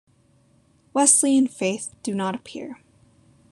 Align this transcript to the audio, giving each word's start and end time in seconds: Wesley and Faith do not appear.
Wesley 0.95 1.37
and 1.37 1.47
Faith 1.47 1.93
do 2.01 2.15
not 2.15 2.33
appear. 2.33 2.79